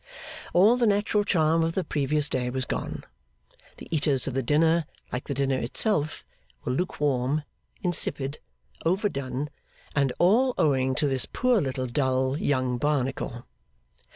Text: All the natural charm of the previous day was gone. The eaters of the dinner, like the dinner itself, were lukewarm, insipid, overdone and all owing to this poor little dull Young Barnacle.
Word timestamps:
All 0.51 0.77
the 0.77 0.87
natural 0.87 1.23
charm 1.23 1.61
of 1.63 1.73
the 1.73 1.83
previous 1.83 2.27
day 2.27 2.49
was 2.49 2.65
gone. 2.65 3.03
The 3.77 3.87
eaters 3.95 4.25
of 4.25 4.33
the 4.33 4.41
dinner, 4.41 4.87
like 5.13 5.25
the 5.27 5.35
dinner 5.35 5.59
itself, 5.59 6.25
were 6.65 6.71
lukewarm, 6.71 7.43
insipid, 7.83 8.39
overdone 8.83 9.51
and 9.95 10.11
all 10.17 10.55
owing 10.57 10.95
to 10.95 11.07
this 11.07 11.27
poor 11.31 11.61
little 11.61 11.85
dull 11.85 12.35
Young 12.35 12.79
Barnacle. 12.79 13.45